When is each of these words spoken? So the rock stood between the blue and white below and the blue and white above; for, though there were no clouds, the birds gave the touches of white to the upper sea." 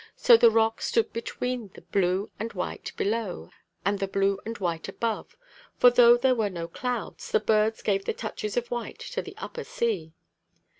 So 0.15 0.35
the 0.35 0.49
rock 0.49 0.81
stood 0.81 1.13
between 1.13 1.67
the 1.75 1.83
blue 1.83 2.31
and 2.39 2.51
white 2.53 2.91
below 2.97 3.51
and 3.85 3.99
the 3.99 4.07
blue 4.07 4.39
and 4.47 4.57
white 4.57 4.87
above; 4.87 5.37
for, 5.77 5.91
though 5.91 6.17
there 6.17 6.33
were 6.33 6.49
no 6.49 6.67
clouds, 6.67 7.29
the 7.29 7.39
birds 7.39 7.83
gave 7.83 8.05
the 8.05 8.11
touches 8.13 8.57
of 8.57 8.71
white 8.71 8.97
to 8.97 9.21
the 9.21 9.37
upper 9.37 9.63
sea." 9.63 10.15